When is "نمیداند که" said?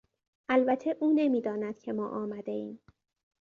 1.15-1.93